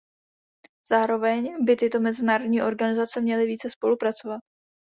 Zároveň 0.89 1.65
by 1.65 1.75
tyto 1.75 1.99
mezinárodní 1.99 2.61
organizace 2.61 3.21
měly 3.21 3.45
více 3.45 3.69
spolupracovat. 3.69 4.39